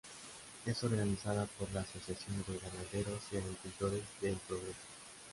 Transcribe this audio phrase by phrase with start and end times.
[0.65, 4.73] Es organizada por la Asociación de Ganaderos y Agricultores de El Progreso.